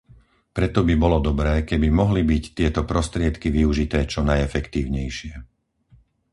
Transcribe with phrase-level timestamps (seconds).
[0.57, 5.33] Preto by bolo dobré, keby mohli byť tieto prostriedky využité čo najefektívnejšie.